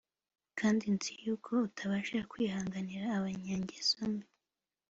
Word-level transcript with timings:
kandi 0.59 0.85
nzi 0.95 1.11
yuko 1.25 1.51
utabasha 1.67 2.19
kwihanganira 2.31 3.05
abanyageso 3.19 3.99
mbi, 4.11 4.27